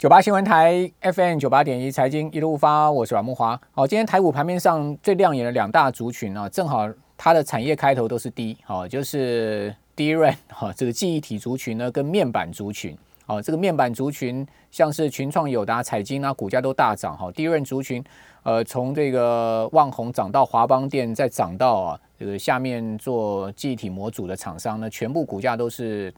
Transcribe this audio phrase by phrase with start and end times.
[0.00, 3.60] 九八新闻台 FM 九八点一财经一路发，我是阮木华。
[3.70, 6.88] 好，今天台股盘面上最亮眼的两大族群啊，正好
[7.18, 17.30] 它的产业开头都是低，好，就是低润哈，这个记忆体族群呢跟面板族群，好，这个面板族群像是群创、友达、彩晶啊，股价都大涨哈。
[17.32, 18.02] 低润族群，
[18.42, 26.10] 呃，从这个旺宏涨到华邦电，再涨到啊，这个下面做记忆体模组的厂商呢，全部股价都是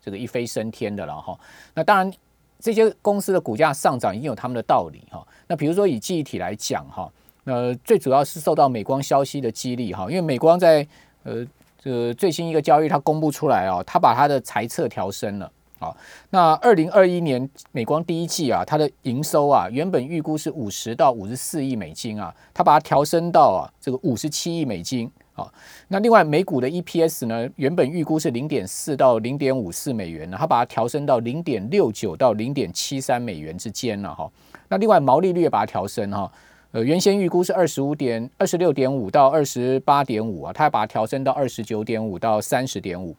[0.00, 1.38] 这个一飞升天的了哈。
[1.72, 2.12] 那当然。
[2.58, 5.26] 这些公司的股价上涨，已经有他们的道理哈。
[5.46, 7.10] 那比如说以记忆体来讲哈，
[7.44, 10.86] 那最主要是受到美光消息的激励哈，因为美光在
[11.22, 11.46] 呃
[11.78, 15.96] 这最新一个交易它公布出来啊，它把它的财测调升了啊。
[16.30, 25.10] 那二零二一年美光第一季啊，它的营收啊，原本预估是五十到五十四亿美金啊，它把它调升到啊这个五十七亿美金。
[25.38, 25.52] 好，
[25.86, 34.28] 那另外美股的 EPS 呢，原本预估是零点四到零点五四美元呢，它把它调升到零点六九到零点七三美元之间了哈。
[34.68, 36.28] 那另外毛利率也把它调升哈，
[36.72, 43.14] 呃，原先预估是二十五点二十六点五到二十八点五啊，它把它调升到二十九点五到三十点五。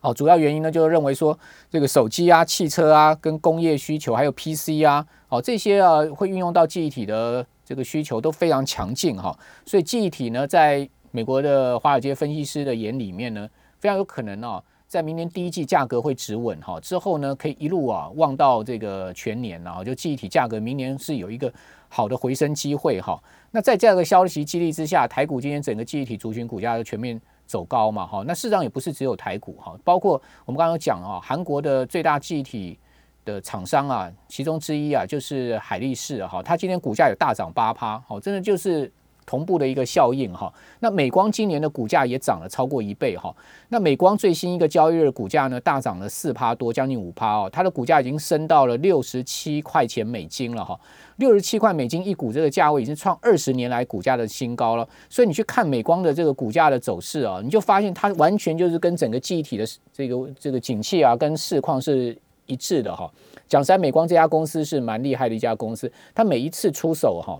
[0.00, 1.36] 好，主要原因呢，就是认为说
[1.68, 13.48] 这个手机啊、汽车啊、跟工业需求还有 PC 啊，哦这些啊会运用到记忆体的这个需求都非常强劲哈，所以记忆体呢在美国的华尔街分析师的眼里面呢，
[13.80, 21.50] 非常有可能哦，在明年第一季价格会止稳哈，之后呢可以一路啊望到这个全年然后就记忆体价格明年是有一个
[21.88, 23.18] 好的回升机会哈。
[23.50, 28.22] 那在这样的消息激励之下，台股今天整个记忆体族群股价就全面走高嘛哈。
[28.26, 32.78] 那市场也不是只有台股哈，包括我们刚刚讲啊，韩国的最大记忆体
[33.24, 38.92] 的厂商啊，其中之一啊就是海力士哈，它今天股价有大涨八趴，好，真的就是。
[39.26, 43.34] 同步的一个效应哈，那美光今年的股价也涨了超过一倍哈。
[43.68, 47.50] 那美光最新一个交易日股价呢，大涨了四趴多，将近五趴哦。
[47.52, 50.78] 它的股价已经升到了六十七块钱美金了哈，
[51.16, 54.88] 六十七块美金一股这个价位已经创二十年来股价的新高了。
[55.10, 63.10] 所以你去看美光的这个股价的走势啊，你就发现它完全就是跟整个记忆体的这个这个景气啊，跟市况是一致的哈。
[63.48, 67.36] 讲实在，美光这家公司是蛮厉害的一家公司，它每一次出手哈，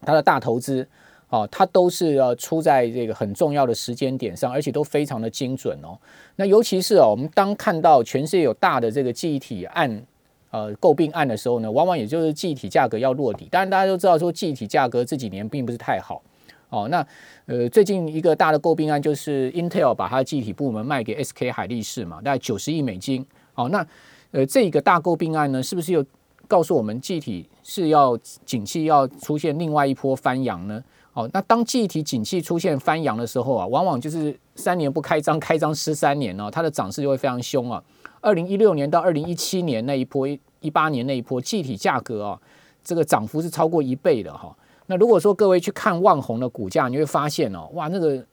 [0.00, 0.88] 它的大投资。
[1.32, 5.98] 哦，它都是要出在这个很重要的时间点上，而且都非常的精准哦。
[6.36, 10.04] 那尤其是哦，我们当看到全世界有大的这个记忆体案，
[10.50, 13.48] 呃，诟病案的时候呢，往往也就是记忆体价格要落底。
[13.50, 16.22] 当然，大家都知道说记忆体价格这几年并不是太好。
[16.68, 17.06] 哦，那
[17.46, 23.24] 呃，最近一个大的诟病案就是 Intel 把它的记忆体部门卖给 SK 海力士嘛，大概九十亿美金。
[23.54, 23.86] 哦，那
[24.32, 26.04] 呃，这个大诟病案呢，是不是又
[26.46, 30.84] 告诉我们记忆体是要景气要出现另外一波翻扬呢？
[31.14, 37.82] 哦，那当记忆体景气出现翻扬的时候啊，往往就是三年不开张，开张失三年哦，它的涨势就会非常凶啊。
[38.22, 40.26] 二零一六年到二零一七年那一波，
[40.60, 42.40] 一八年那一波，记忆体价格啊，
[42.82, 44.56] 这个涨幅是超过一倍的哈。
[44.86, 48.24] 那如果说各位去看万宏的股价，你会发现哦，哇，那个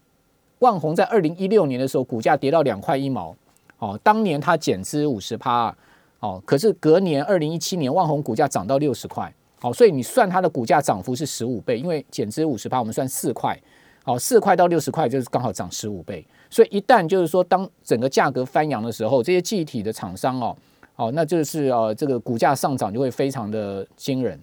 [0.59, 3.35] 万宏在二零一六年的时候，股价跌到两块一毛，
[3.79, 5.75] 哦，当年它减资五十趴，
[6.21, 9.33] 哦，可是隔年二零一七年，万宏股价涨到六十块。
[9.61, 13.59] 好，所以你算它的股价涨幅是十五倍，因为减资五十趴，我们算四块，
[14.03, 16.25] 好，四块到六十块就是刚好涨十五倍。
[16.49, 20.55] 所以一旦就是说，当整个价格翻扬的时候，这些具体的厂商哦，
[20.95, 24.39] 哦，那就是呃，这个股价上涨就会非常的惊人。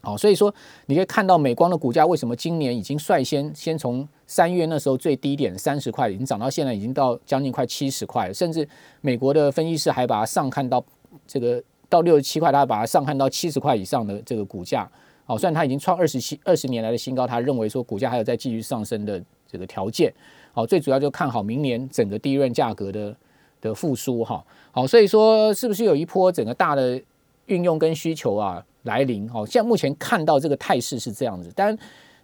[0.00, 0.54] 好，所以说
[0.86, 8.68] 你可以看到美光的股价为什么今年已经率先先从三月那时候最低点三十块，已经涨到现在已经到将近快七十块，甚至
[9.00, 10.84] 美国的分析师还把它上看到
[11.26, 11.60] 这个。
[11.88, 14.88] 到六十七块，他把它上看到七十块以上的这个股价，
[15.26, 20.12] 哦，虽然它已经创二十七二十年来的新高，他认为说股价还有在继续上升的这个条件，
[20.52, 23.16] 好，最主要就看好明年整个第一润价格的
[23.60, 27.00] 的复苏哈，好，所以说是不是有一波整个大的
[27.46, 29.28] 运用跟需求啊来临？
[29.28, 31.76] 好，现在目前看到这个态势是这样子，但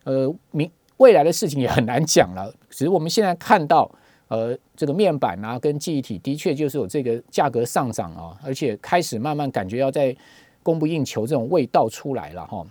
[0.05, 3.91] 呃明未来的事情也很难讲了，只是我们现在看到。
[4.33, 10.17] 呃，这个面板啊，跟记忆体的确就是有这个价格上涨啊，而且开始慢慢感觉要在
[10.63, 12.65] 供不应求这种味道出来了哈。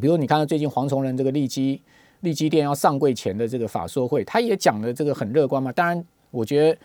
[0.00, 1.82] 比如你看到最近黄崇仁这个利基
[2.20, 5.72] 利基店要上柜前的这个法说会，他也讲的这个很乐观嘛。
[5.72, 6.78] 当然，我觉得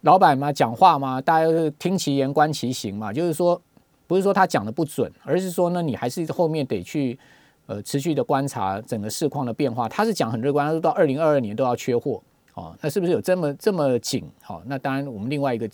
[0.00, 3.60] 老板嘛讲话嘛，大家是听其言观其行嘛，就是说
[4.06, 7.18] 不是说他讲的不准，而是说呢，你还是后面得去
[7.66, 9.86] 呃持续的观察整个市况的变化。
[9.86, 12.22] 他是讲很乐观，他说到二零二二年都要缺货。
[12.58, 14.28] 哦，那是不是有这么这么紧？
[14.42, 15.70] 好，那当然我们另外一个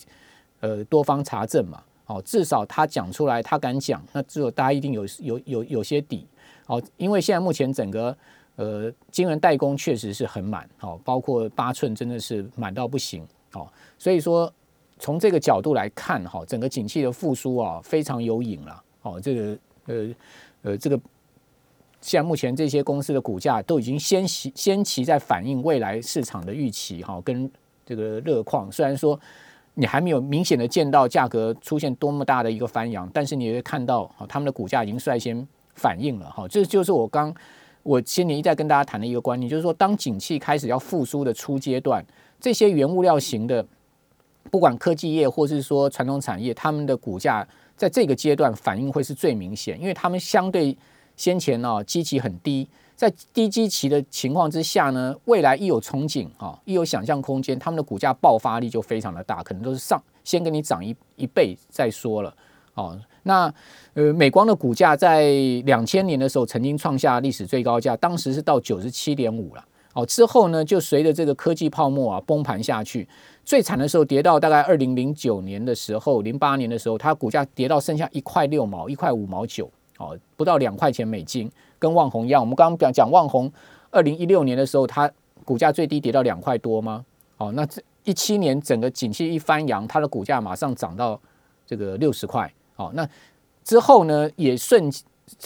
[0.60, 1.82] 呃多方查证嘛。
[2.06, 6.26] 哦，至少他讲出来，他敢讲，那只有大家一定有有有有些底。
[6.66, 8.14] 好，因为现在目前整个
[8.56, 13.26] 呃晶圆代工确实是很满，好，包括八寸真的是满到不行。
[13.54, 13.66] 哦，
[13.98, 14.52] 所以说
[14.98, 18.82] 从这个角度来看哈，整个景气的复苏啊非常有影了。
[19.00, 20.14] 哦，这个呃
[20.60, 21.00] 呃，这个
[22.05, 27.51] 现在目前这些公司的股价都已经先期先期在反映未来市场的预期哈，跟
[27.87, 28.71] 这个热况。
[28.71, 29.19] 虽然说
[29.73, 36.47] 你还没有明显的见到价格出现多么大的一个翻扬，但是你会看到哈，他们的股价已经率先反应了哈。
[36.47, 37.35] 这就是我刚
[37.83, 42.05] 我先年一再跟大家谈的一个观念，就是说当景气开始要复苏的初阶段，
[42.39, 43.67] 这些原物料型的。
[44.51, 47.49] 不管科技业或是说传统产业，他们的股价
[47.79, 50.77] 在这个阶段反应会是最明显，因为他们相对
[51.16, 62.34] 先前呢基期很低，在低基期的情况之下呢，未来一有憧憬啊，一有想象空间，他们的股价爆发力就非常的大，可能都是上先给你涨一一倍再说了
[62.75, 62.99] 哦。
[63.22, 63.52] 那
[63.94, 65.31] 呃，美光的股价在
[65.64, 69.64] 两千年的时候曾经创下历史最高价，当时是到九十七点五了。
[69.94, 73.08] 哦，之后呢，就随着这个科技泡沫啊崩盘下去，
[73.44, 79.70] 最惨的时候跌到大概二零零九年的时候，零八年的时候，它股价跌到剩下一块六毛、一块五毛九，
[80.05, 82.41] 哦，不到两块钱美金，跟旺宏一样。
[82.41, 83.51] 我们刚刚讲讲旺宏，
[83.91, 85.11] 二零一六年的时候，它
[85.45, 87.05] 股价最低跌到两块多吗？
[87.39, 91.21] 哦，那这一七年整个景气一翻扬，它的股价马上涨到
[91.67, 92.53] 这个六十块。
[92.77, 93.09] 哦，那
[93.62, 94.91] 之后呢，也顺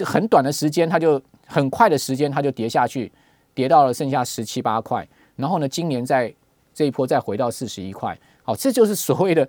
[0.05, 3.13] 很短的时间，它就很快的时间，它就跌下去。
[3.55, 6.33] 跌到了剩下十七八块，然后呢，今年在
[6.73, 9.49] 这一波再回到四十一块，好，这就是所谓的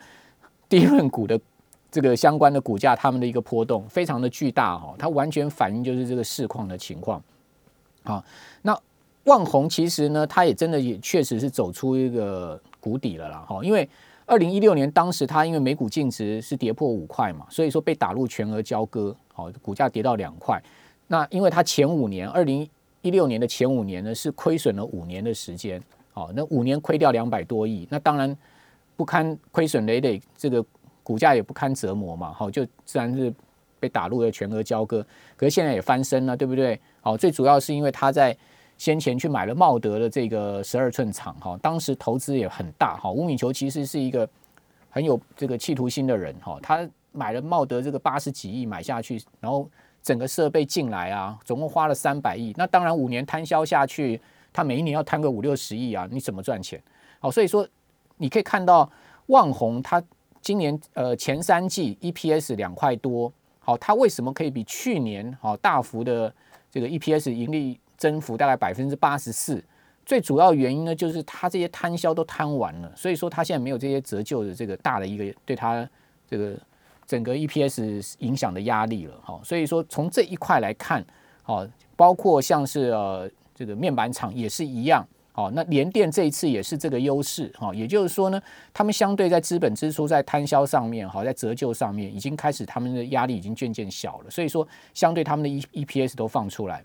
[0.68, 1.40] 低润股的
[1.92, 7.22] 这个相关的股价，他们的一个波动非常的巨大哈，它完全反映就是这个市况的情况。
[8.04, 8.24] 好，
[8.62, 8.80] 那
[9.26, 13.88] 万宏其实呢，它也真的也确实是走出一个谷底了啦哈，因为
[14.26, 20.62] 二零一六年当时它因为每股净值是跌破五块嘛，所以说被打入全额交割，好，股价跌到两块。
[21.08, 22.68] 那因为它前五年二零
[23.02, 25.82] 一六年的前五年呢，是亏损了五年的时间，
[26.14, 28.36] 哦，那五年亏掉两百多亿，那当然
[28.96, 30.64] 不堪亏损累累，这个
[31.10, 33.34] 股价也不堪折磨嘛，好，就自然是
[33.80, 35.04] 被打入了全额交割。
[35.36, 36.80] 可是现在也翻身了，对不对？
[37.02, 38.38] 好，最主要是因为他在
[38.78, 44.30] 先前去买了茂德的这个十二寸厂，哈，当时投资也很大，哈，吴敏球其实是一个
[44.92, 49.68] 很有这个企图心的人，哈，他买了茂德这个八十几亿买下去，然后。
[50.02, 52.54] 整个设备进来啊，总共花了三百亿。
[52.58, 54.20] 那当然五年摊销下去，
[54.54, 56.82] 他每一年要摊个五六十亿啊，你怎么赚钱？
[57.20, 57.68] 好，所以说
[58.16, 58.90] 你可以看到
[59.26, 60.02] 旺宏，他
[60.42, 66.34] 今年呃前三季 EPS 两块多，好，它为什么可以比去年好大幅的
[66.72, 69.64] 这个 EPS 盈利增幅大概百分之八十四？
[70.06, 75.88] 最主要原因呢，就是它这些摊销都摊完了，所以说它现在没有这些折旧的这个大的一个对它
[76.28, 76.56] 这个。
[77.10, 81.04] 整个 EPS 影响的压力了，哈，所以说从这一块来看，
[81.42, 85.04] 好，包括像是呃这个面板厂也是一样，
[85.40, 88.42] 好，那联电这一次也是这个优势，哈，也就是说呢，
[88.74, 96.84] 他们相对在资本支出在摊销上面，好，在折旧上面已经开始他们的压力已经渐渐小了，所以说相对他们的 E EPS 都放出来，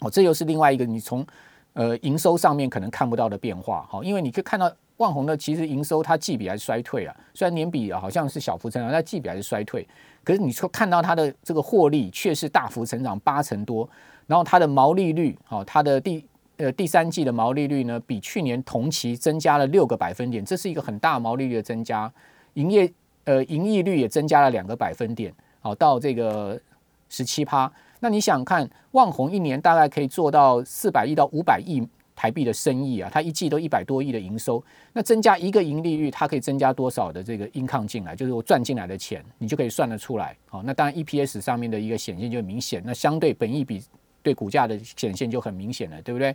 [0.00, 1.26] 哦，这又是另外一个你从
[1.72, 4.70] 呃营收上面可能看不到的变化，好，因为你可以看到。
[4.98, 9.88] 万宏呢，其实营收它季比还是衰退啊，虽然年比好像是小幅增长，但季比还是衰退。
[10.22, 13.88] 可是你说看到它的这个获利却是大幅成长八成多，
[14.26, 16.22] 然后它的毛利率，好，它的第
[16.60, 22.12] 呃第三季的毛利率呢，比去年同期增加了六个百分点，这是一个很大毛利率的增加。
[22.54, 22.92] 营业
[23.24, 26.60] 呃盈利率也增加了两个百分点，好到这个
[27.08, 27.70] 十七趴。
[28.00, 31.82] 那你想看万宏一年大概可以做到四百亿到五百亿？
[32.20, 40.36] 台币的生意啊，它一季都一百多亿的营收，那增加一个盈利率，它可以增加多少的这个硬抗进来，就是我赚进来的钱，你就可以算得出来。
[40.46, 43.82] 好，那当然 EPS 上面的一个显现就明显，那相对本益比
[44.22, 46.34] 对股价的显现就很明显了，对不对？